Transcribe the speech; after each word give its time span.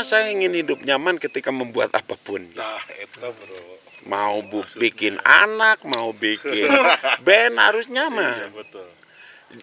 pertama 0.00 0.16
saya 0.24 0.32
ingin 0.32 0.52
hidup 0.56 0.80
nyaman 0.80 1.20
ketika 1.20 1.52
membuat 1.52 1.92
apa 1.92 2.16
pun. 2.16 2.40
Nah, 2.56 2.80
itu 2.96 3.20
bro. 3.20 3.60
Mau 4.08 4.40
bu 4.40 4.64
bikin 4.80 5.20
anak, 5.20 5.84
mau 5.84 6.16
bikin 6.16 6.72
band 7.26 7.60
harus 7.60 7.84
Iya, 7.84 8.08
nyaman. 8.08 8.48
betul. 8.56 8.88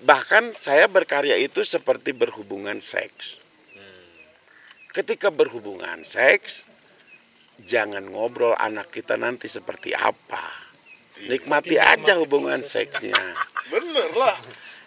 Bahkan 0.05 0.53
saya 0.61 0.85
berkarya 0.85 1.33
itu 1.41 1.65
seperti 1.65 2.13
berhubungan 2.13 2.77
seks. 2.77 3.41
Ketika 4.93 5.33
berhubungan 5.33 6.05
seks, 6.05 6.61
jangan 7.65 8.05
ngobrol 8.05 8.53
anak 8.53 8.93
kita 8.93 9.17
nanti 9.17 9.49
seperti 9.49 9.97
apa. 9.97 10.69
Nikmati 11.17 11.81
aja 11.81 12.13
hubungan 12.21 12.61
seksnya. 12.61 13.17
Bener 13.73 14.09
lah. 14.13 14.37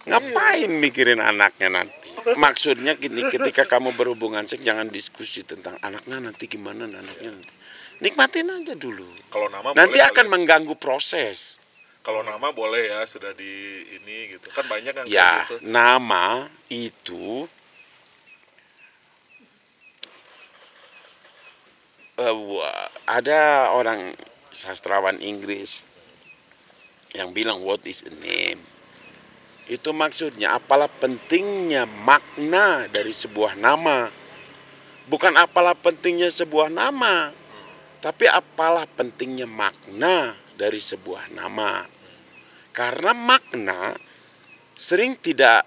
Ngapain 0.06 0.70
mikirin 0.70 1.18
anaknya 1.18 1.82
nanti? 1.82 1.99
Maksudnya 2.36 2.94
gini, 2.94 3.26
ketika 3.28 3.64
kamu 3.64 3.92
berhubungan 3.92 4.44
seks 4.44 4.60
jangan 4.60 4.88
diskusi 4.88 5.42
tentang 5.42 5.76
anaknya 5.80 6.20
nanti 6.20 6.44
gimana 6.46 6.84
anaknya 6.86 7.30
nanti. 7.32 7.52
Nikmatin 8.00 8.48
aja 8.48 8.72
dulu. 8.74 9.04
Kalau 9.28 9.48
nama 9.48 9.76
Nanti 9.76 10.00
boleh 10.00 10.08
akan 10.08 10.26
kali. 10.26 10.32
mengganggu 10.32 10.74
proses. 10.76 11.60
kalau 12.00 12.24
nama 12.24 12.48
boleh 12.48 12.88
ya 12.88 13.04
sudah 13.04 13.36
di 13.36 13.52
ini 13.92 14.32
gitu. 14.32 14.48
Kan 14.56 14.64
banyak 14.64 14.92
yang 14.94 15.06
Ya, 15.06 15.44
gitu. 15.44 15.60
nama 15.60 16.48
itu 16.72 17.44
wah, 22.16 22.88
ada 23.04 23.68
orang 23.72 24.16
sastrawan 24.50 25.20
Inggris 25.20 25.84
yang 27.12 27.34
bilang 27.34 27.60
what 27.60 27.84
is 27.84 28.00
a 28.00 28.12
name. 28.16 28.64
Itu 29.66 29.92
maksudnya 29.92 30.56
apalah 30.56 30.88
pentingnya 30.88 31.84
makna 31.84 32.88
dari 32.88 33.12
sebuah 33.12 33.58
nama. 33.58 34.08
Bukan 35.10 35.34
apalah 35.34 35.74
pentingnya 35.74 36.30
sebuah 36.30 36.70
nama, 36.70 37.34
tapi 37.98 38.30
apalah 38.30 38.86
pentingnya 38.86 39.44
makna 39.44 40.38
dari 40.54 40.78
sebuah 40.78 41.34
nama. 41.34 41.84
Karena 42.70 43.12
makna 43.12 43.98
sering 44.78 45.18
tidak 45.18 45.66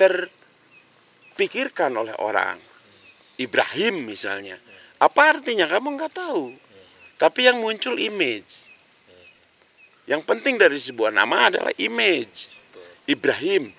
terpikirkan 0.00 1.92
oleh 1.96 2.16
orang. 2.18 2.58
Ibrahim 3.40 4.04
misalnya, 4.04 4.60
apa 5.00 5.36
artinya 5.36 5.68
kamu 5.68 5.96
nggak 5.96 6.12
tahu. 6.12 6.52
Tapi 7.20 7.40
yang 7.44 7.60
muncul 7.60 8.00
image. 8.00 8.69
Yang 10.10 10.26
penting 10.26 10.58
dari 10.58 10.74
sebuah 10.74 11.14
nama 11.14 11.46
adalah 11.46 11.70
image. 11.78 12.50
Ibrahim, 13.06 13.70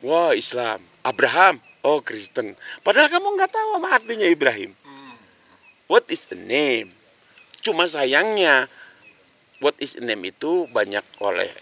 wah 0.00 0.32
Islam. 0.32 0.80
Abraham, 1.04 1.60
oh 1.84 2.00
Kristen. 2.00 2.56
Padahal 2.80 3.12
kamu 3.12 3.36
nggak 3.36 3.52
tahu 3.52 3.68
apa 3.76 4.00
artinya 4.00 4.24
Ibrahim. 4.24 4.72
What 5.92 6.08
is 6.08 6.24
the 6.24 6.40
name? 6.40 6.88
Cuma 7.60 7.84
sayangnya, 7.84 8.64
what 9.60 9.76
is 9.76 9.92
the 9.92 10.00
name 10.00 10.24
itu 10.24 10.64
banyak 10.72 11.04
oleh 11.20 11.52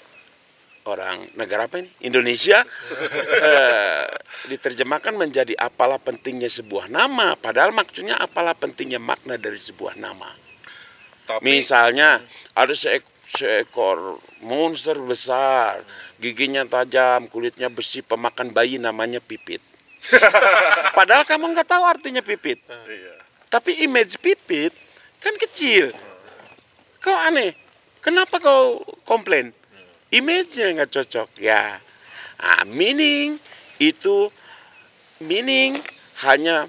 orang 0.86 1.26
negara 1.34 1.66
apa 1.66 1.82
ini? 1.82 1.90
Indonesia 2.06 2.62
eh, 3.50 4.06
diterjemahkan 4.46 5.18
menjadi 5.18 5.58
apalah 5.58 5.98
pentingnya 5.98 6.46
sebuah 6.46 6.86
nama, 6.86 7.34
padahal 7.34 7.74
maksudnya 7.74 8.22
apalah 8.22 8.54
pentingnya 8.54 9.02
makna 9.02 9.34
dari 9.34 9.58
sebuah 9.58 9.98
nama. 9.98 10.30
Tapi 11.26 11.42
Misalnya 11.42 12.22
ada 12.54 12.70
seek- 12.70 13.19
seekor 13.30 14.18
monster 14.42 14.98
besar, 14.98 15.86
giginya 16.18 16.66
tajam, 16.66 17.30
kulitnya 17.30 17.70
besi, 17.70 18.02
pemakan 18.02 18.50
bayi 18.50 18.82
namanya 18.82 19.22
pipit. 19.22 19.62
Padahal 20.98 21.22
kamu 21.22 21.54
nggak 21.54 21.68
tahu 21.68 21.84
artinya 21.86 22.22
pipit. 22.24 22.58
iya. 22.88 23.14
Tapi 23.50 23.82
image 23.86 24.18
pipit 24.18 24.74
kan 25.22 25.34
kecil. 25.38 25.94
Kau 26.98 27.14
aneh. 27.14 27.54
Kenapa 28.00 28.40
kau 28.40 28.80
komplain? 29.04 29.52
Image-nya 30.10 30.72
nggak 30.80 30.90
cocok. 30.90 31.28
Ya. 31.38 31.78
Nah, 32.40 32.64
meaning 32.64 33.36
itu 33.76 34.32
meaning 35.20 35.84
hanya 36.24 36.66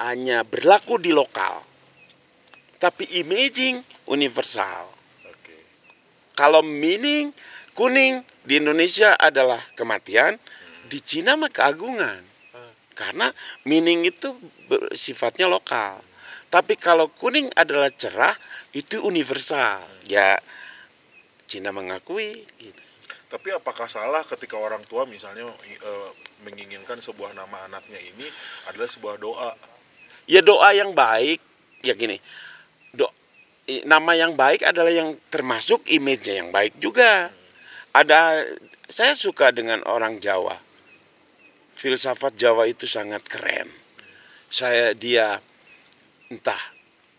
hanya 0.00 0.40
berlaku 0.48 0.96
di 0.96 1.12
lokal. 1.12 1.60
Tapi 2.80 3.04
imaging 3.20 3.84
universal. 4.08 4.88
Oke. 5.28 5.56
Kalau 6.32 6.64
meaning 6.64 7.36
kuning 7.76 8.24
di 8.42 8.56
Indonesia 8.56 9.14
adalah 9.20 9.60
kematian, 9.76 10.40
di 10.88 10.98
Cina 11.04 11.36
mah 11.36 11.52
keagungan. 11.52 12.26
Karena 12.96 13.32
meaning 13.64 14.04
itu 14.04 14.36
sifatnya 14.92 15.48
lokal. 15.48 16.04
Tapi 16.50 16.76
kalau 16.76 17.08
kuning 17.08 17.48
adalah 17.54 17.88
cerah, 17.94 18.34
itu 18.76 19.00
universal. 19.00 19.86
Ya 20.04 20.36
Cina 21.48 21.72
mengakui 21.72 22.44
gitu. 22.60 22.82
Tapi 23.30 23.54
apakah 23.54 23.86
salah 23.86 24.26
ketika 24.26 24.58
orang 24.58 24.82
tua 24.90 25.06
misalnya 25.06 25.46
eh, 25.62 26.10
menginginkan 26.42 26.98
sebuah 26.98 27.30
nama 27.30 27.70
anaknya 27.70 28.02
ini 28.02 28.26
adalah 28.66 28.90
sebuah 28.90 29.16
doa? 29.22 29.54
Ya 30.26 30.42
doa 30.42 30.74
yang 30.74 30.90
baik, 30.90 31.38
ya 31.86 31.94
gini. 31.94 32.18
Do, 32.94 33.06
nama 33.86 34.12
yang 34.18 34.34
baik 34.34 34.66
adalah 34.66 34.90
yang 34.90 35.18
termasuk 35.30 35.86
image-nya 35.86 36.46
yang 36.46 36.50
baik 36.50 36.78
juga. 36.82 37.30
Ada 37.90 38.46
saya 38.86 39.14
suka 39.18 39.50
dengan 39.54 39.82
orang 39.86 40.18
Jawa. 40.22 40.58
Filsafat 41.78 42.36
Jawa 42.36 42.68
itu 42.68 42.84
sangat 42.84 43.24
keren. 43.26 43.70
Saya 44.50 44.92
dia 44.94 45.38
entah 46.30 46.58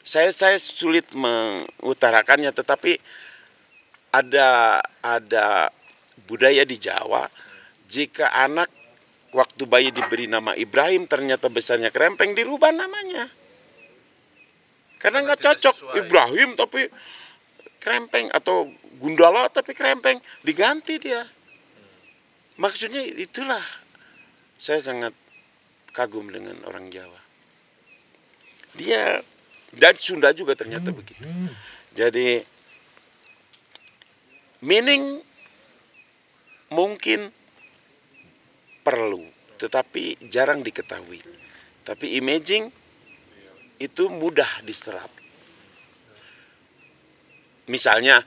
saya 0.02 0.32
saya 0.32 0.58
sulit 0.58 1.06
mengutarakannya 1.14 2.50
tetapi 2.56 2.98
ada 4.12 4.82
ada 5.04 5.72
budaya 6.26 6.64
di 6.64 6.80
Jawa 6.80 7.28
jika 7.92 8.32
anak 8.32 8.72
waktu 9.32 9.64
bayi 9.68 9.90
diberi 9.92 10.28
nama 10.28 10.56
Ibrahim 10.56 11.08
ternyata 11.08 11.48
besarnya 11.48 11.92
kerempeng 11.92 12.36
dirubah 12.36 12.72
namanya 12.72 13.28
karena 15.02 15.26
nggak 15.26 15.42
cocok. 15.42 15.76
sesuai. 15.76 15.96
Ibrahim 16.06 16.50
tapi 16.54 16.88
kerempeng 17.82 18.30
atau 18.30 18.70
Gundala 19.02 19.50
tapi 19.50 19.74
kerempeng 19.74 20.22
diganti 20.46 21.02
dia. 21.02 21.26
Maksudnya 22.62 23.02
itulah. 23.02 23.66
Saya 24.62 24.78
sangat 24.78 25.18
kagum 25.90 26.30
dengan 26.30 26.62
orang 26.70 26.94
Jawa. 26.94 27.18
Dia 28.78 29.26
dan 29.74 29.98
Sunda 29.98 30.30
juga 30.38 30.54
ternyata 30.54 30.94
begitu. 30.94 31.26
Jadi 31.98 32.46
meaning 34.62 35.26
mungkin 36.70 37.34
perlu 38.86 39.26
tetapi 39.58 40.22
jarang 40.30 40.62
diketahui. 40.62 41.22
Tapi 41.82 42.22
imaging 42.22 42.70
itu 43.82 44.06
mudah 44.06 44.62
diserap. 44.62 45.10
Misalnya 47.66 48.22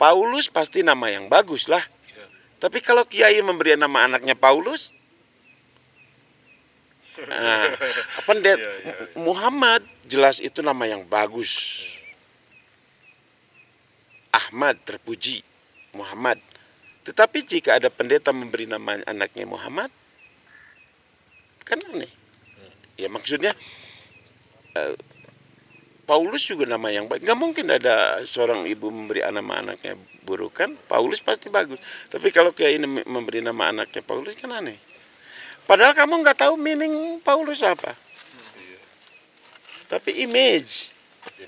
Paulus 0.00 0.48
pasti 0.48 0.80
nama 0.80 1.12
yang 1.12 1.28
bagus 1.28 1.68
lah. 1.68 1.84
Iya. 1.84 2.26
tapi 2.56 2.80
kalau 2.80 3.04
kiai 3.04 3.36
memberi 3.44 3.76
nama 3.76 4.08
anaknya 4.08 4.32
Paulus? 4.32 4.92
Nah, 7.16 7.72
pendet 8.28 8.60
Iya, 8.60 8.72
iya. 8.84 8.92
Muhammad 9.16 9.80
jelas 10.04 10.36
itu 10.36 10.60
nama 10.60 10.84
yang 10.84 11.00
bagus. 11.08 11.80
Ahmad 14.28 14.76
terpuji 14.84 15.40
Muhammad. 15.96 16.36
Tetapi 17.08 17.40
jika 17.48 17.80
ada 17.80 17.88
pendeta 17.88 18.36
memberi 18.36 18.68
nama 18.68 19.00
anaknya 19.08 19.48
Muhammad? 19.48 19.88
Kan 21.64 21.80
aneh. 21.88 22.12
Ya 23.00 23.08
maksudnya 23.08 23.56
Paulus 26.06 26.46
juga 26.46 26.70
nama 26.70 26.86
yang 26.94 27.10
baik. 27.10 27.26
Nggak 27.26 27.40
mungkin 27.40 27.66
ada 27.66 28.22
seorang 28.22 28.62
ibu 28.70 28.94
memberi 28.94 29.26
nama 29.26 29.58
anaknya 29.58 29.98
buruk 30.22 30.62
kan? 30.62 30.78
Paulus 30.86 31.18
pasti 31.18 31.50
bagus. 31.50 31.82
Tapi 32.06 32.30
kalau 32.30 32.54
kayak 32.54 32.78
ini 32.78 32.86
memberi 33.02 33.42
nama 33.42 33.74
anaknya 33.74 34.06
Paulus 34.06 34.38
kan 34.38 34.54
aneh. 34.54 34.78
Padahal 35.66 35.98
kamu 35.98 36.22
nggak 36.22 36.46
tahu 36.46 36.54
meaning 36.54 37.18
Paulus 37.26 37.58
apa. 37.66 37.98
Tapi 39.90 40.22
image. 40.22 40.94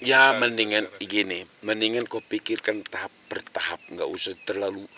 Ya 0.02 0.34
mendingan 0.34 0.90
gini. 0.98 1.46
Mendingan 1.62 2.02
kau 2.10 2.18
pikirkan 2.18 2.82
tahap 2.82 3.14
per 3.30 3.46
tahap. 3.54 3.78
Nggak 3.94 4.10
usah 4.10 4.34
terlalu 4.42 4.90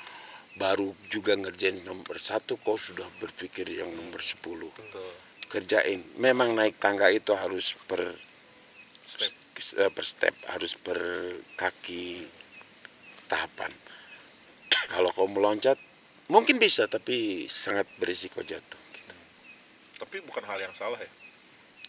baru 0.57 0.97
juga 1.13 1.37
ngerjain 1.37 1.85
nomor 1.85 2.17
satu. 2.17 2.57
Kau 2.65 2.81
sudah 2.81 3.05
berpikir 3.21 3.69
yang 3.69 3.93
nomor 3.93 4.25
sepuluh. 4.25 4.73
Kerjain 5.51 6.07
memang 6.17 6.55
naik 6.55 6.79
tangga 6.79 7.11
itu 7.11 7.35
harus 7.35 7.75
per 7.91 8.15
Step. 9.11 9.35
eh, 9.75 9.91
per 9.91 10.07
step 10.07 10.35
harus 10.47 10.79
per 10.79 10.97
kaki 11.59 12.23
tahapan 13.27 13.75
kalau 14.95 15.11
kau 15.11 15.27
meloncat 15.27 15.75
mungkin 16.31 16.63
bisa 16.63 16.87
tapi 16.87 17.51
sangat 17.51 17.91
berisiko 17.99 18.39
jatuh 18.47 18.79
gitu. 18.95 19.15
Tapi 19.99 20.23
bukan 20.23 20.47
hal 20.47 20.63
yang 20.63 20.75
salah 20.79 20.97
ya. 21.03 21.11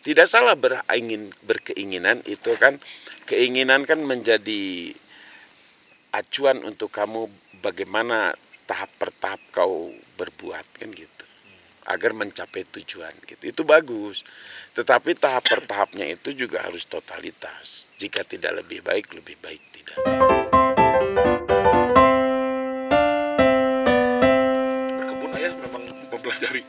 Tidak 0.01 0.25
salah 0.25 0.57
beringin 0.57 1.29
berkeinginan 1.45 2.25
itu 2.25 2.57
kan 2.57 2.81
keinginan 3.29 3.85
kan 3.85 4.01
menjadi 4.01 4.97
acuan 6.09 6.65
untuk 6.65 6.89
kamu 6.89 7.29
bagaimana 7.61 8.33
tahap 8.65 8.89
per 8.97 9.13
tahap 9.21 9.41
kau 9.53 9.93
berbuat 10.17 10.65
kan 10.81 10.89
gitu 10.89 11.20
agar 11.88 12.12
mencapai 12.13 12.68
tujuan 12.69 13.13
gitu 13.25 13.44
itu 13.50 13.62
bagus 13.66 14.22
tetapi 14.78 15.18
tahap 15.18 15.48
per 15.48 15.66
tahapnya 15.66 16.06
itu 16.10 16.33
juga 16.33 16.66
harus 16.66 16.86
totalitas 16.86 17.89
jika 17.98 18.22
tidak 18.25 18.66
lebih 18.66 18.86
baik 18.86 19.10
lebih 19.13 19.38
baik 19.42 19.62
tidak 19.74 19.98
Berkebun 25.01 25.31
ayah 25.36 25.54
memang 25.57 25.83
mempelajari. 26.13 26.63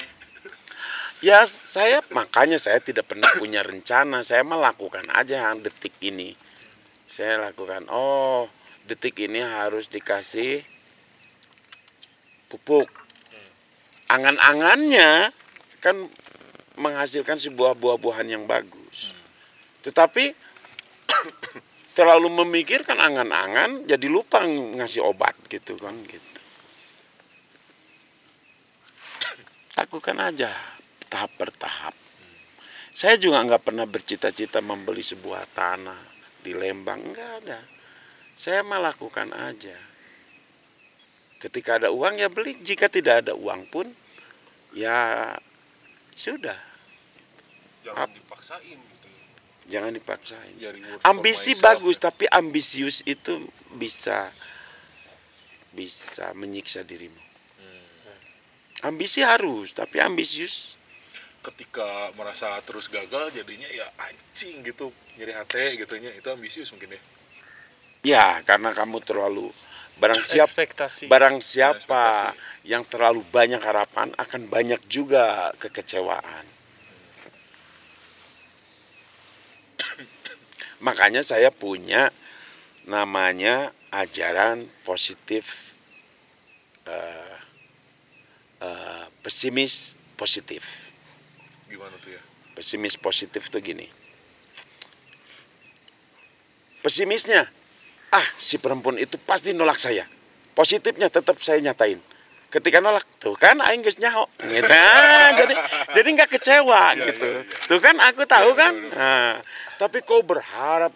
Ya 1.22 1.46
saya 1.46 2.02
makanya 2.10 2.58
saya 2.58 2.82
tidak 2.82 3.06
pernah 3.06 3.30
punya 3.38 3.62
rencana. 3.62 4.26
Saya 4.26 4.42
melakukan 4.42 5.06
aja 5.14 5.52
yang 5.52 5.62
detik 5.62 5.94
ini. 6.02 6.34
Saya 7.06 7.38
lakukan. 7.38 7.86
Oh 7.86 8.50
detik 8.90 9.22
ini 9.22 9.38
harus 9.38 9.86
dikasih 9.86 10.66
pupuk. 12.50 12.90
Angan-angannya 14.12 15.32
kan 15.80 15.96
menghasilkan 16.76 17.40
sebuah 17.40 17.72
buah-buahan 17.80 18.28
yang 18.28 18.44
bagus. 18.44 19.16
Tetapi 19.80 20.36
terlalu 21.96 22.28
memikirkan 22.44 23.00
angan-angan 23.00 23.88
jadi 23.88 24.06
lupa 24.12 24.44
ngasih 24.44 25.00
obat 25.00 25.32
gitu 25.48 25.80
kan 25.80 25.96
gitu. 26.04 26.40
Lakukan 29.80 30.16
aja 30.20 30.52
tahap 31.08 31.32
per 31.40 31.48
tahap. 31.56 31.96
Saya 32.92 33.16
juga 33.16 33.40
nggak 33.40 33.64
pernah 33.64 33.88
bercita-cita 33.88 34.60
membeli 34.60 35.00
sebuah 35.00 35.48
tanah 35.56 36.00
di 36.44 36.52
Lembang, 36.52 37.00
nggak 37.00 37.30
ada. 37.44 37.60
Saya 38.36 38.60
melakukan 38.60 39.32
aja. 39.32 39.91
Ketika 41.42 41.82
ada 41.82 41.90
uang 41.90 42.22
ya 42.22 42.30
beli, 42.30 42.54
jika 42.62 42.86
tidak 42.86 43.26
ada 43.26 43.34
uang 43.34 43.66
pun 43.66 43.90
ya 44.70 45.34
sudah, 46.14 46.54
jangan 47.82 48.06
Ap- 48.06 48.14
dipaksain 48.14 48.78
gitu. 48.78 49.08
Jangan 49.66 49.90
dipaksain. 49.90 50.54
Ambisi 51.02 51.58
bagus, 51.58 51.98
ya. 51.98 52.06
tapi 52.06 52.30
ambisius 52.30 53.02
itu 53.02 53.42
bisa 53.74 54.30
bisa 55.74 56.30
menyiksa 56.38 56.86
dirimu. 56.86 57.18
Ambisi 58.86 59.26
harus, 59.26 59.74
tapi 59.74 59.98
ambisius. 59.98 60.78
Ketika 61.42 62.14
merasa 62.14 62.54
terus 62.62 62.86
gagal 62.86 63.34
jadinya 63.34 63.66
ya 63.66 63.90
anjing 63.98 64.62
gitu 64.62 64.94
nyeri 65.18 65.34
hati 65.34 65.74
gitunya. 65.74 66.14
Itu 66.14 66.30
ambisius 66.30 66.70
mungkin 66.70 66.94
ya. 66.94 67.02
Ya, 68.02 68.26
karena 68.46 68.74
kamu 68.74 69.02
terlalu 69.02 69.50
barang 70.00 70.22
siap 70.24 70.48
ekspektasi 70.48 71.06
barang 71.10 71.42
siapa 71.44 72.32
ekspektasi. 72.32 72.68
yang 72.68 72.82
terlalu 72.88 73.24
banyak 73.28 73.60
harapan 73.60 74.14
akan 74.16 74.48
banyak 74.48 74.80
juga 74.86 75.50
kekecewaan. 75.58 76.44
Makanya 80.86 81.22
saya 81.26 81.50
punya 81.50 82.10
namanya 82.86 83.70
ajaran 83.92 84.66
positif 84.82 85.74
eh, 86.86 87.36
eh, 88.62 89.04
pesimis 89.22 89.94
positif. 90.18 90.64
gimana 91.68 91.96
tuh 92.04 92.12
ya 92.14 92.22
Pesimis 92.52 93.00
positif 93.00 93.48
tuh 93.48 93.64
gini. 93.64 93.88
Pesimisnya, 96.84 97.48
ah 98.12 98.26
si 98.36 98.60
perempuan 98.60 99.00
itu 99.00 99.16
pasti 99.16 99.56
nolak 99.56 99.80
saya. 99.80 100.04
Positifnya 100.52 101.08
tetap 101.08 101.40
saya 101.40 101.64
nyatain. 101.64 101.96
Ketika 102.52 102.84
nolak, 102.84 103.08
tuh 103.16 103.32
kan 103.32 103.56
aing 103.64 103.80
geus 103.80 103.96
nyaho. 103.96 104.28
Gitu. 104.36 104.68
Ah, 104.68 105.32
jadi 105.32 105.54
jadi 105.96 106.08
nggak 106.12 106.30
kecewa 106.36 106.92
Iya, 106.92 107.04
gitu. 107.08 107.24
iya, 107.24 107.40
iya. 107.48 107.64
Tuh 107.64 107.80
kan 107.80 107.96
aku 107.96 108.28
tahu 108.28 108.52
Iya, 108.52 108.60
kan. 108.60 108.72
benar, 108.76 108.92
Nah, 108.92 109.32
tapi 109.80 110.04
kau 110.04 110.20
berharap 110.20 110.92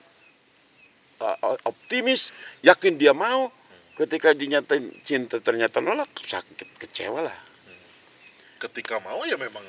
uh, 1.24 1.56
optimis, 1.64 2.28
yakin 2.60 3.00
dia 3.00 3.16
mau. 3.16 3.48
Ketika 3.96 4.36
dinyatain 4.36 4.92
cinta 5.08 5.40
ternyata 5.40 5.80
nolak, 5.80 6.12
sakit 6.20 6.76
kecewa 6.76 7.24
lah. 7.24 7.36
ketika 8.56 8.96
mau 9.00 9.20
ya 9.24 9.36
memang 9.36 9.60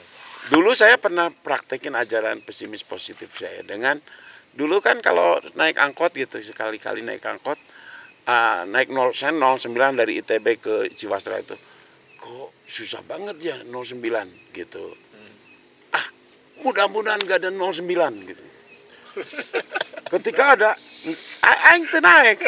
Dulu 0.47 0.71
saya 0.71 0.95
pernah 0.95 1.27
praktekin 1.27 1.91
ajaran 1.91 2.39
pesimis 2.39 2.87
positif 2.87 3.27
saya 3.35 3.59
dengan 3.67 3.99
dulu 4.57 4.81
kan 4.81 4.97
kalau 5.05 5.37
naik 5.53 5.77
angkot 5.77 6.17
gitu 6.17 6.41
sekali-kali 6.41 7.05
naik 7.05 7.21
angkot 7.21 7.61
ah, 8.25 8.65
naik 8.65 8.89
0 8.89 9.13
saya 9.13 9.29
09 9.29 9.69
dari 9.93 10.17
ITB 10.25 10.45
ke 10.57 10.89
Ciwastra 10.97 11.37
itu. 11.37 11.53
Kok 12.17 12.65
susah 12.65 13.05
banget 13.05 13.37
ya 13.37 13.61
09 13.61 14.01
gitu. 14.57 14.97
Ah 15.93 16.09
mudah-mudahan 16.65 17.21
gak 17.21 17.45
ada 17.45 17.53
09 17.53 17.85
gitu. 18.25 18.43
Ketika 20.17 20.57
ada 20.57 20.73
aing 21.45 21.85
teu 21.85 22.01
naik. 22.01 22.41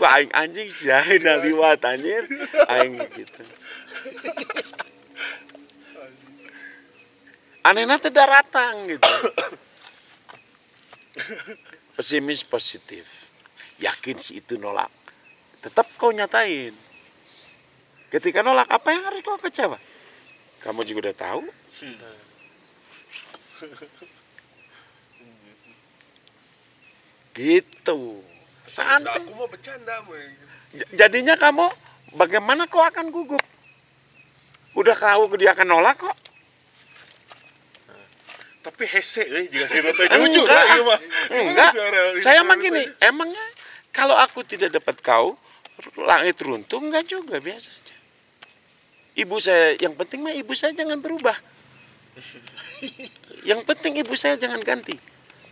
Wah 0.00 0.16
aing 0.16 0.32
anjing 0.32 0.72
sih 0.72 0.88
aing 0.88 1.20
udah 1.20 1.36
liwat 1.44 1.84
anjir. 1.84 2.24
Aing 2.72 2.96
gitu. 3.12 3.44
Anehnya 7.68 7.96
tidak 7.96 8.28
datang 8.28 8.88
gitu 8.88 9.08
pesimis 11.94 12.42
positif. 12.46 13.06
Yakin 13.78 14.18
si 14.22 14.38
itu 14.38 14.54
nolak. 14.58 14.90
Tetap 15.62 15.88
kau 15.98 16.14
nyatain. 16.14 16.74
Ketika 18.10 18.46
nolak 18.46 18.70
apa 18.70 18.88
yang 18.94 19.02
harus 19.06 19.20
kau 19.26 19.38
kecewa? 19.40 19.78
Kamu 20.62 20.86
juga 20.86 21.10
udah 21.10 21.16
tahu. 21.16 21.42
Gitu. 27.34 28.00
Santai. 28.70 29.20
Aku 29.26 29.34
mau 29.34 29.50
bercanda 29.50 30.00
J- 30.74 30.90
jadinya 30.94 31.34
kamu 31.34 31.66
bagaimana 32.14 32.70
kau 32.70 32.80
akan 32.80 33.10
gugup? 33.10 33.42
Udah 34.74 34.94
tahu 34.94 35.34
dia 35.38 35.54
akan 35.54 35.66
nolak 35.70 35.98
kok 36.02 36.23
tapi 38.64 38.88
hese 38.88 39.28
eh 39.28 39.44
jika 39.52 39.68
kita 39.68 39.90
teh 39.92 40.06
jujur 40.08 40.48
Enggak, 40.48 40.56
lah 40.56 40.66
ieu 40.72 40.84
mah 40.88 41.00
enggak 41.28 41.70
saya 42.24 42.40
mah 42.40 42.56
gini 42.56 42.82
emangnya 43.04 43.44
kalau 43.92 44.16
aku 44.16 44.40
tidak 44.40 44.72
dapat 44.72 44.96
kau 45.04 45.36
langit 46.00 46.40
runtuh 46.42 46.80
enggak 46.82 47.06
juga 47.06 47.38
biasa 47.38 47.70
aja. 47.70 47.96
Ibu 49.14 49.36
saya 49.38 49.78
yang 49.78 49.94
penting 49.94 50.26
mah 50.26 50.34
ibu 50.34 50.50
saya 50.58 50.74
jangan 50.74 50.98
berubah. 50.98 51.38
Yang 53.46 53.60
penting 53.66 54.02
ibu 54.02 54.14
saya 54.18 54.34
jangan 54.34 54.58
ganti. 54.62 54.98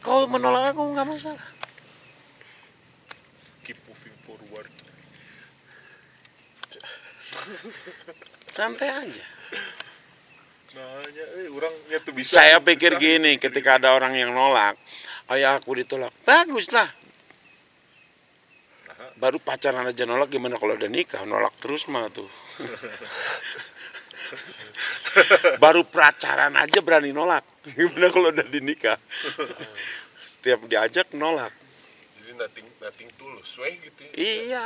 Kau 0.02 0.26
menolak 0.26 0.75
aku 0.75 0.83
nggak 0.95 1.07
masalah. 1.07 1.47
Keep 3.62 3.78
moving 3.87 4.16
forward. 4.26 4.71
Santai 8.54 8.90
aja 8.90 9.25
nanya 10.73 11.25
eh 11.43 11.49
orang 11.52 11.75
ya 11.93 11.99
tuh 12.00 12.12
bisa 12.17 12.41
saya 12.41 12.57
pikir 12.61 12.97
bisa. 12.97 13.02
gini 13.02 13.37
ketika 13.37 13.76
ada 13.76 13.93
orang 13.93 14.17
yang 14.17 14.33
nolak 14.33 14.76
ayah 15.33 15.61
aku 15.61 15.76
ditolak. 15.76 16.12
Bagus 16.25 16.73
lah 16.73 16.88
Aha. 18.88 19.07
baru 19.21 19.38
pacaran 19.41 19.88
aja 19.88 20.05
nolak 20.05 20.33
gimana 20.33 20.57
kalau 20.57 20.76
udah 20.76 20.88
nikah? 20.88 21.25
Nolak 21.29 21.52
terus 21.61 21.85
mah 21.88 22.09
tuh. 22.09 22.29
Baru 25.62 25.85
pacaran 25.85 26.57
aja 26.57 26.81
berani 26.81 27.12
nolak. 27.12 27.45
Gimana 27.76 28.09
kalau 28.09 28.33
udah 28.33 28.49
dinikah? 28.49 28.97
Setiap 30.25 30.64
diajak 30.67 31.12
nolak. 31.12 31.52
Jadi 32.19 32.33
nothing 32.35 32.67
nothing 32.81 33.11
tulus 33.21 33.52
weh 33.61 33.76
gitu 33.76 34.00
ya. 34.09 34.12
iya. 34.17 34.64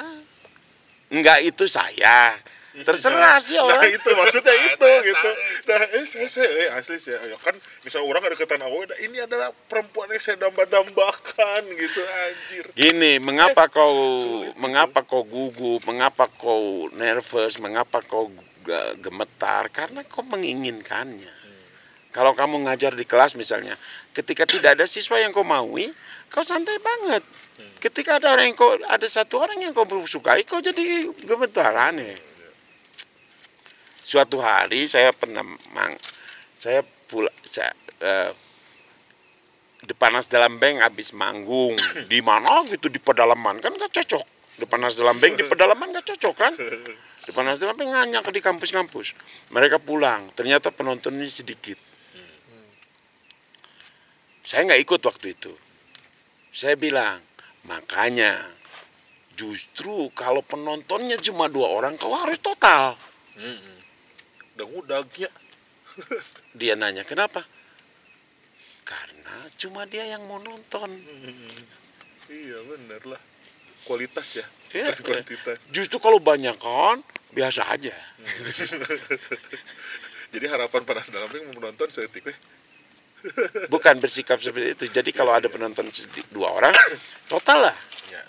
Enggak 1.11 1.43
itu 1.47 1.67
saya 1.67 2.39
terserah 2.87 3.41
sih 3.41 3.57
nah 3.57 3.65
orang 3.65 3.89
itu 3.89 4.11
maksudnya 4.13 4.55
itu 4.69 4.85
Nah, 4.87 5.01
gitu 5.01 5.31
nah, 5.67 5.79
nah 5.81 5.97
eh 5.97 6.05
hese 6.05 6.45
eh 6.45 6.69
asli 6.77 7.01
sih 7.01 7.17
ya 7.17 7.37
kan 7.41 7.57
misal 7.81 8.05
orang 8.05 8.21
ada 8.29 8.37
deketan 8.37 8.61
aku 8.61 8.85
ini 9.01 9.19
adalah 9.23 9.49
perempuan 9.71 10.13
yang 10.13 10.21
saya 10.21 10.37
damba-dambakan 10.37 11.63
gitu 11.73 12.01
anjir 12.05 12.65
Gini, 12.77 13.17
mengapa 13.17 13.73
kau 13.73 14.17
sulit 14.21 14.53
gitu. 14.53 14.61
mengapa 14.61 15.01
kau 15.01 15.25
gugup, 15.25 15.81
mengapa 15.89 16.29
kau 16.29 16.93
nervous, 16.93 17.57
mengapa 17.57 18.05
kau 18.05 18.29
ge- 18.61 18.95
gemetar? 19.01 19.73
Karena 19.73 20.05
kau 20.05 20.21
menginginkannya. 20.21 21.33
Kalau 22.13 22.33
kamu 22.33 22.65
ngajar 22.69 22.97
di 22.97 23.05
kelas 23.05 23.37
misalnya, 23.37 23.77
ketika 24.13 24.45
tidak 24.49 24.77
ada 24.77 24.85
siswa 24.89 25.21
yang 25.21 25.33
kau 25.33 25.45
maui, 25.45 25.93
kau 26.33 26.45
santai 26.45 26.77
banget. 26.81 27.25
Ketika 27.81 28.21
ada 28.21 28.37
orang 28.37 28.53
yang 28.53 28.57
kau 28.57 28.73
ada 28.77 29.09
satu 29.09 29.41
orang 29.41 29.61
yang 29.61 29.73
kau 29.77 29.85
sukai, 30.09 30.45
kau 30.45 30.61
jadi 30.61 31.05
gemetar 31.25 31.73
aneh. 31.73 32.36
Suatu 34.07 34.39
hari 34.39 34.87
saya 34.87 35.11
pernah 35.11 35.43
mang, 35.75 35.99
saya 36.55 36.87
pula 37.11 37.27
saya 37.43 37.75
eh, 37.99 38.31
Depanas 39.87 40.27
dalam 40.27 40.59
bank 40.59 40.83
habis 40.83 41.15
manggung. 41.15 41.79
Di 42.11 42.19
mana 42.19 42.67
gitu? 42.67 42.91
Di 42.91 42.99
pedalaman. 42.99 43.63
Kan 43.63 43.79
nggak 43.79 43.95
cocok. 44.03 44.27
Depanas 44.57 44.97
dalam 44.97 45.21
bank 45.21 45.37
di 45.37 45.45
pedalaman 45.53 45.93
nggak 45.93 46.17
cocok 46.17 46.35
kan? 46.35 46.53
Depanas 47.29 47.61
dalam 47.61 47.77
bank 47.77 47.93
nganyak 47.93 48.25
di 48.33 48.41
kampus-kampus. 48.41 49.13
Mereka 49.53 49.85
pulang. 49.85 50.33
Ternyata 50.33 50.73
penontonnya 50.73 51.29
sedikit. 51.29 51.77
Saya 54.49 54.65
nggak 54.65 54.81
ikut 54.81 55.01
waktu 55.05 55.37
itu. 55.37 55.53
Saya 56.57 56.73
bilang 56.81 57.21
makanya 57.69 58.49
justru 59.37 60.09
kalau 60.17 60.41
penontonnya 60.41 61.21
cuma 61.21 61.53
dua 61.53 61.69
orang 61.69 62.01
kau 62.01 62.17
harus 62.17 62.41
total. 62.41 62.97
Mm-mm. 63.37 63.76
udah 63.76 63.76
udag 64.65 65.11
ya. 65.19 65.29
Dia 66.59 66.73
nanya 66.73 67.05
kenapa? 67.05 67.45
Karena 68.87 69.51
cuma 69.59 69.83
dia 69.85 70.07
yang 70.07 70.25
mau 70.25 70.41
nonton. 70.41 70.91
Iya 72.27 72.59
bener 72.59 72.99
lah. 73.07 73.23
Kualitas 73.87 74.35
ya. 74.35 74.43
Bukan 74.75 74.99
kuantitas. 75.07 75.63
Justru 75.71 76.03
kalau 76.03 76.19
banyak 76.19 76.59
kan 76.59 76.99
biasa 77.31 77.71
aja. 77.71 77.95
Jadi 80.35 80.47
harapan 80.51 80.83
panas 80.83 81.07
dalam 81.07 81.31
ring 81.31 81.47
mau 81.47 81.63
menonton 81.63 81.87
seetik 81.87 82.27
weh 82.27 82.35
bukan 83.71 84.03
bersikap 84.03 84.43
seperti 84.43 84.75
itu. 84.75 84.85
Jadi 84.91 85.11
kalau 85.15 85.39
ada 85.39 85.47
penonton 85.47 85.87
dua 86.35 86.51
orang 86.51 86.75
total 87.31 87.71
lah. 87.71 87.77
Ya. 88.11 88.23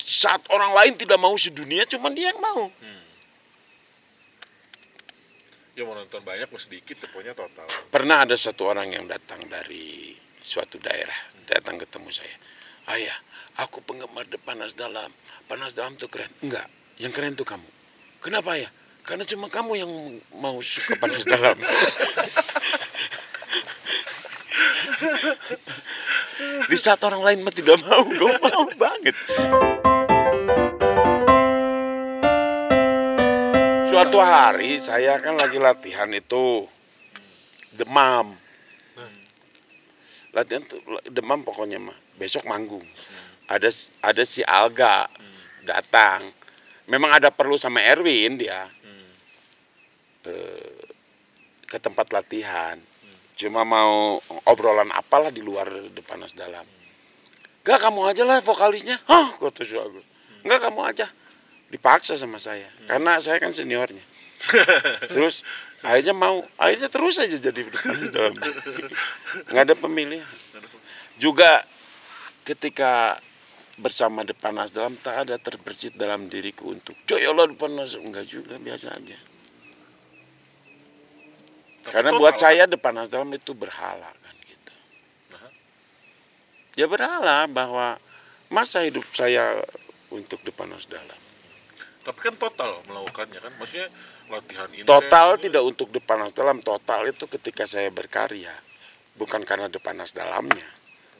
Saat 0.00 0.48
orang 0.52 0.76
lain 0.76 0.92
tidak 1.00 1.16
mau 1.16 1.32
sedunia 1.40 1.88
cuma 1.88 2.12
dia 2.12 2.28
yang 2.28 2.40
mau. 2.44 2.68
Ya 2.68 3.03
mau 5.82 5.98
nonton 5.98 6.22
banyak 6.22 6.46
mau 6.46 6.60
sedikit 6.62 7.02
ya, 7.02 7.10
pokoknya 7.10 7.34
total. 7.34 7.66
Pernah 7.90 8.22
ada 8.22 8.38
satu 8.38 8.70
orang 8.70 8.94
yang 8.94 9.10
datang 9.10 9.42
dari 9.50 10.14
suatu 10.38 10.78
daerah 10.78 11.18
datang 11.50 11.82
ketemu 11.82 12.14
saya. 12.14 12.36
Ayah 12.94 13.18
aku 13.58 13.82
penggemar 13.82 14.30
The 14.30 14.38
panas 14.38 14.78
dalam. 14.78 15.10
Panas 15.50 15.74
dalam 15.74 15.98
tuh 15.98 16.06
keren. 16.06 16.30
Enggak 16.46 16.70
yang 16.98 17.10
keren 17.10 17.34
tuh 17.34 17.46
kamu. 17.46 17.66
Kenapa 18.22 18.54
ya 18.54 18.70
karena 19.04 19.26
cuma 19.28 19.50
kamu 19.52 19.72
yang 19.76 19.90
mau 20.38 20.62
suka 20.62 20.96
panas 20.96 21.26
dalam. 21.26 21.58
Di 26.64 26.78
saat 26.80 27.02
orang 27.04 27.20
lain 27.20 27.44
mah 27.44 27.52
tidak 27.52 27.82
mau 27.84 28.02
gue 28.08 28.32
mau 28.40 28.64
banget 28.78 29.14
suatu 34.04 34.20
hari 34.20 34.76
saya 34.76 35.16
kan 35.16 35.32
lagi 35.40 35.56
latihan 35.56 36.12
itu 36.12 36.68
demam. 37.72 38.36
Latihan 40.36 40.60
tuh 40.68 40.76
demam 41.08 41.40
pokoknya 41.40 41.80
mah. 41.80 41.96
Besok 42.20 42.44
manggung. 42.44 42.84
Ada 43.48 43.72
ada 44.04 44.22
si 44.28 44.44
Alga 44.44 45.08
datang. 45.64 46.28
Memang 46.84 47.16
ada 47.16 47.32
perlu 47.32 47.56
sama 47.56 47.80
Erwin 47.80 48.36
dia. 48.36 48.68
Eh, 50.28 50.84
ke 51.64 51.80
tempat 51.80 52.12
latihan. 52.12 52.76
Cuma 53.40 53.64
mau 53.64 54.20
obrolan 54.44 54.92
apalah 54.92 55.32
di 55.32 55.40
luar 55.40 55.66
depanas 55.90 56.36
dalam 56.36 56.62
Gak 57.64 57.80
kamu 57.80 58.12
aja 58.12 58.22
lah 58.28 58.44
vokalisnya. 58.44 59.00
Hah? 59.08 59.40
Kata 59.40 59.64
Enggak 60.44 60.60
kamu 60.68 60.80
aja 60.84 61.08
Dipaksa 61.74 62.14
sama 62.14 62.38
saya. 62.38 62.70
Karena 62.86 63.18
saya 63.18 63.42
kan 63.42 63.50
seniornya. 63.50 64.06
Terus 65.10 65.42
akhirnya 65.82 66.14
mau 66.14 66.46
Akhirnya 66.54 66.86
terus 66.86 67.18
aja 67.18 67.34
jadi 67.34 67.60
dalam 68.14 68.38
Nggak 69.50 69.64
ada 69.66 69.74
pemilihan. 69.74 70.30
Juga 71.18 71.66
ketika 72.46 73.18
bersama 73.74 74.22
depanas 74.22 74.70
dalam 74.70 74.94
tak 74.94 75.26
ada 75.26 75.34
terbersit 75.34 75.98
dalam 75.98 76.30
diriku 76.30 76.70
untuk 76.70 76.94
coyolah 77.10 77.50
depanas 77.50 77.98
enggak 77.98 78.30
juga 78.30 78.54
biasa 78.54 78.94
aja. 78.94 79.18
Tapi 81.82 81.90
karena 81.90 82.10
buat 82.14 82.38
saya 82.38 82.70
depanas 82.70 83.10
dalam 83.10 83.34
itu 83.34 83.50
berhala 83.50 84.14
kan 84.14 84.36
gitu. 84.46 84.72
Ya 86.78 86.86
berhala 86.86 87.50
bahwa 87.50 87.98
masa 88.46 88.86
hidup 88.86 89.02
saya 89.10 89.58
untuk 90.14 90.38
depanas 90.46 90.86
dalam 90.86 91.18
tapi 92.04 92.20
kan 92.20 92.36
total 92.36 92.84
melakukannya 92.84 93.40
kan 93.40 93.52
maksudnya 93.56 93.88
latihan 94.28 94.68
intens 94.68 94.84
total 94.84 95.40
gitu. 95.40 95.48
tidak 95.48 95.62
untuk 95.64 95.88
depanas 95.88 96.36
dalam 96.36 96.60
total 96.60 97.08
itu 97.08 97.24
ketika 97.24 97.64
saya 97.64 97.88
berkarya. 97.88 98.52
Bukan 99.16 99.46
karena 99.48 99.72
depanas 99.72 100.12
dalamnya. 100.12 100.68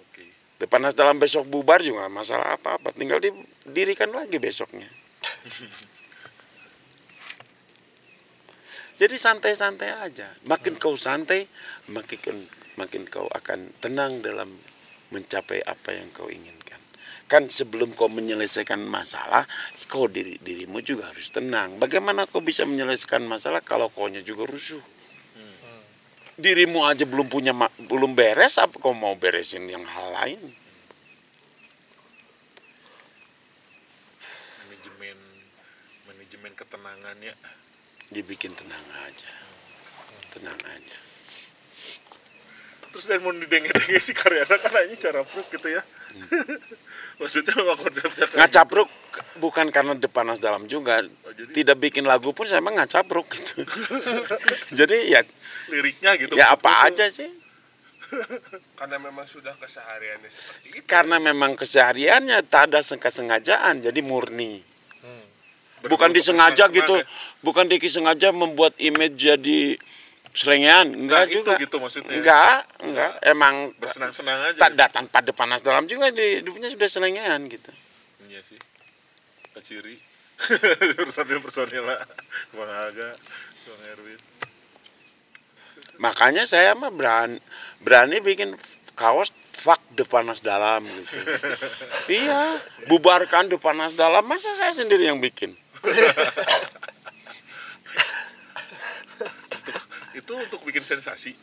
Oke. 0.05 0.29
depanas 0.61 0.93
dalam 0.93 1.17
besok 1.17 1.49
bubar 1.49 1.81
juga 1.81 2.13
masalah 2.13 2.61
apa-apa. 2.61 2.93
Tinggal 2.93 3.25
didirikan 3.25 4.13
lagi 4.13 4.37
besoknya. 4.37 4.93
Jadi 9.01 9.17
santai-santai 9.19 9.91
aja. 9.91 10.37
Makin 10.45 10.77
kau 10.77 11.01
santai 11.01 11.49
makin 11.89 12.45
makin 12.77 13.09
kau 13.09 13.25
akan 13.31 13.73
tenang 13.81 14.21
dalam 14.21 14.53
mencapai 15.15 15.63
apa 15.65 15.95
yang 15.95 16.11
kau 16.11 16.27
inginkan 16.27 16.84
kan 17.25 17.49
sebelum 17.49 17.97
kau 17.97 18.13
menyelesaikan 18.13 18.85
masalah 18.85 19.49
kau 19.89 20.11
diri 20.11 20.41
dirimu 20.43 20.81
juga 20.83 21.13
harus 21.13 21.31
tenang. 21.31 21.79
Bagaimana 21.79 22.27
kau 22.29 22.43
bisa 22.43 22.67
menyelesaikan 22.67 23.25
masalah 23.25 23.63
kalau 23.63 23.89
kau 23.93 24.11
juga 24.11 24.45
rusuh? 24.49 24.83
Dirimu 26.35 26.83
aja 26.83 27.07
belum 27.07 27.31
punya 27.31 27.55
belum 27.79 28.19
beres 28.19 28.59
apa 28.59 28.75
kau 28.83 28.91
mau 28.91 29.15
beresin 29.15 29.71
yang 29.71 29.87
hal 29.87 30.11
lain? 30.19 30.41
Manajemen 34.67 35.19
manajemen 36.11 36.53
ketenangannya 36.59 37.33
dibikin 38.11 38.51
tenang 38.59 38.87
aja. 38.99 39.31
Tenang 40.35 40.59
aja. 40.59 40.97
Terus 42.91 43.07
dan 43.07 43.23
mau 43.23 43.31
didenge-denge 43.31 43.99
si 44.03 44.11
karyana 44.11 44.59
kan 44.59 44.75
hanya 44.75 44.95
cara 44.99 45.23
proof 45.23 45.47
gitu 45.55 45.71
ya 45.71 45.83
maksudnya 47.21 47.53
memang 47.55 47.79
konsepnya 47.79 48.27
ngacapruk 48.35 48.89
bukan 49.39 49.67
karena 49.71 49.95
depanas 49.95 50.39
dalam 50.43 50.67
juga. 50.67 51.03
Oh, 51.03 51.33
jadi- 51.35 51.53
tidak 51.55 51.77
bikin 51.79 52.05
lagu 52.07 52.35
pun 52.35 52.47
saya 52.47 52.59
emang 52.63 52.79
ngacapruk 52.79 53.27
gitu. 53.31 53.63
Jadi 54.79 55.15
ya 55.15 55.21
liriknya 55.71 56.11
gitu 56.19 56.35
ya 56.35 56.55
apa 56.55 56.91
aja 56.91 57.07
sih. 57.11 57.31
Karena 58.79 59.01
memang 59.01 59.27
sudah 59.27 59.57
kesehariannya 59.59 60.29
seperti 60.31 60.67
itu. 60.71 60.87
karena 60.87 61.17
memang 61.19 61.57
kesehariannya 61.59 62.47
tak 62.47 62.71
ada 62.71 62.81
kesengajaan 62.85 63.83
jadi 63.83 64.01
murni. 64.05 64.61
Bukan 65.85 66.13
Bener-bener 66.13 66.17
disengaja 66.17 66.65
gitu. 66.71 66.95
ya. 67.01 67.05
bukan 67.43 67.67
disengaja 67.67 68.29
membuat 68.31 68.73
image 68.79 69.19
jadi 69.19 69.77
selengean. 70.35 71.07
Enggak 71.07 71.25
Nah, 71.25 71.31
itu 71.31 71.39
juga. 71.47 71.55
gitu 71.63 71.77
maksudnya. 71.79 72.15
enggak 72.19 72.59
enggak. 72.83 73.11
Emang 73.23 73.55
bersenang-senang 73.79 74.53
aja 74.53 74.59
tak 74.59 74.73
datang 74.75 75.05
pada 75.07 75.31
panas 75.31 75.63
dalam 75.63 75.87
juga 75.87 76.11
di 76.11 76.43
hidupnya 76.43 76.69
sudah 76.75 76.89
selengean 76.91 77.47
gitu. 77.49 77.71
Iya 78.27 78.43
sih. 78.43 78.59
Kaciri 79.55 79.97
personil 81.07 81.39
personil 81.47 81.85
lah. 81.87 82.03
Bang 82.53 82.67
Aga 82.67 83.15
bang 83.65 83.81
Erwin 83.95 84.21
makanya 85.95 86.43
saya 86.43 86.75
mah 86.75 86.91
berani 86.91 87.39
berani 87.79 88.19
bikin 88.19 88.59
kaos 88.99 89.31
fuck 89.55 89.79
the 89.95 90.03
panas 90.03 90.43
dalam 90.43 90.83
gitu. 90.83 91.07
Iya 92.27 92.59
bubarkan 92.91 93.47
the 93.47 93.57
panas 93.63 93.95
dalam. 93.95 94.27
Masa 94.27 94.59
saya 94.59 94.75
sendiri 94.75 95.07
yang 95.07 95.23
bikin 95.23 95.55
itu 100.35 100.51
untuk 100.51 100.61
bikin 100.67 100.83
sensasi 100.83 101.39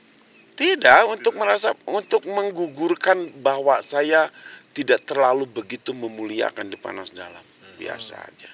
tidak 0.59 1.07
untuk 1.07 1.39
merasa 1.39 1.71
untuk 1.87 2.27
menggugurkan 2.27 3.31
bahwa 3.39 3.79
saya 3.79 4.27
tidak 4.75 5.07
terlalu 5.07 5.47
begitu 5.47 5.95
memuliakan 5.95 6.67
the 6.67 6.75
panas 6.75 7.15
dalam 7.15 7.43
biasa 7.79 8.19
aja 8.19 8.51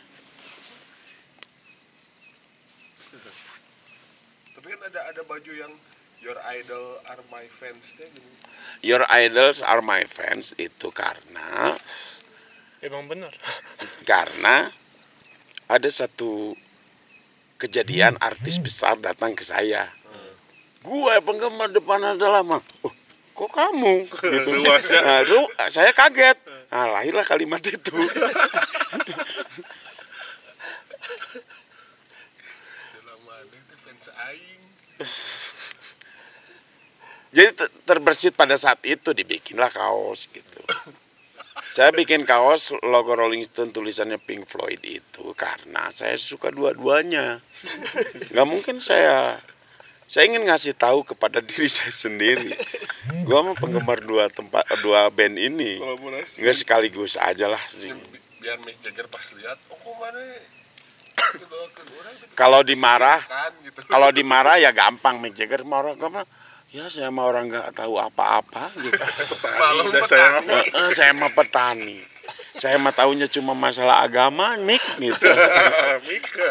Tapi 4.54 4.66
kan 4.74 4.82
ada 4.94 5.02
ada 5.10 5.22
baju 5.26 5.52
yang 5.58 5.74
your 6.22 6.38
idol 6.54 7.02
are 7.10 7.22
my 7.34 7.50
fans 7.50 7.98
teh 7.98 8.06
gitu. 8.06 8.30
your 8.86 9.02
idols 9.10 9.58
are 9.66 9.82
my 9.82 10.06
fans 10.06 10.54
itu 10.62 10.94
karena 10.94 11.74
Emang 12.78 13.10
benar. 13.10 13.34
karena 14.10 14.70
ada 15.66 15.90
satu 15.90 16.54
kejadian 17.58 18.22
artis 18.22 18.62
besar 18.62 19.02
datang 19.02 19.34
ke 19.34 19.42
saya. 19.42 19.90
Gue 20.88 21.14
penggemar 21.20 21.68
depan 21.68 22.00
ada 22.16 22.28
lama. 22.40 22.64
Oh, 22.80 22.94
kok 23.36 23.52
kamu? 23.52 24.08
Gitu. 24.24 24.50
Luas 24.64 24.88
ya. 24.88 25.04
Nah, 25.04 25.20
lu- 25.28 25.52
saya 25.68 25.92
kaget. 25.92 26.40
Nah, 26.72 26.88
lahirlah 26.96 27.28
kalimat 27.28 27.60
itu. 27.60 27.92
Jadi 37.28 37.52
te- 37.54 37.74
terbersit 37.86 38.34
pada 38.34 38.56
saat 38.58 38.82
itu 38.88 39.14
dibikinlah 39.14 39.70
kaos 39.70 40.26
gitu. 40.32 40.62
Saya 41.70 41.92
bikin 41.94 42.24
kaos 42.26 42.74
logo 42.82 43.14
Rolling 43.14 43.44
Stone 43.46 43.76
tulisannya 43.76 44.18
Pink 44.18 44.48
Floyd 44.48 44.82
itu 44.82 45.36
karena 45.38 45.92
saya 45.94 46.16
suka 46.18 46.50
dua-duanya. 46.50 47.44
Nggak 48.34 48.48
mungkin 48.48 48.78
saya 48.82 49.38
saya 50.08 50.24
ingin 50.32 50.48
ngasih 50.48 50.72
tahu 50.74 51.04
kepada 51.04 51.44
diri 51.48 51.68
saya 51.68 51.92
sendiri. 51.92 52.56
Gua 53.28 53.44
mah 53.44 53.56
penggemar 53.60 54.00
dua 54.00 54.32
tempat 54.32 54.64
dua 54.80 55.12
band 55.12 55.36
ini. 55.36 55.80
Nggak 56.40 56.56
sekaligus 56.56 57.20
aja 57.20 57.52
lah. 57.52 57.62
sih. 57.68 57.92
Bi- 57.92 58.24
biar 58.40 58.58
Mick 58.64 58.80
Jagger 58.80 59.12
pas 59.12 59.24
lihat 59.36 59.60
oh 59.68 59.76
kok 59.76 59.94
mana 60.00 60.22
tapi 61.18 61.42
Kalau 62.38 62.62
dimarah, 62.62 63.20
gitu 63.66 63.82
kalau 63.90 64.10
dimarah 64.18 64.56
ya 64.62 64.70
gampang 64.72 65.20
Mick 65.20 65.36
Jagger 65.36 65.68
marah 65.68 65.98
gampang. 66.00 66.24
Ya 66.68 66.88
saya 66.92 67.08
mah 67.12 67.24
orang 67.28 67.48
nggak 67.48 67.76
tahu 67.76 67.96
apa-apa 67.96 68.72
gitu. 68.80 69.00
Malam 69.44 69.88
dah 69.92 70.04
saya 70.04 70.40
petani. 70.40 70.48
mah. 70.48 70.64
Saya 70.94 71.12
mah 71.16 71.32
petani. 71.32 71.98
Saya 72.58 72.76
mah 72.76 72.92
tahunya 72.92 73.28
cuma 73.32 73.56
masalah 73.56 74.04
agama, 74.04 74.56
Mick 74.60 74.84
gitu. 75.00 75.28
Mika 76.08 76.50